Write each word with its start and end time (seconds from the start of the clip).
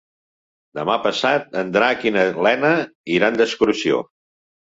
Demà 0.77 0.93
passat 1.01 1.53
en 1.61 1.69
Drac 1.75 2.05
i 2.11 2.13
na 2.15 2.23
Lena 2.47 2.71
iran 3.19 3.37
d'excursió. 3.43 4.01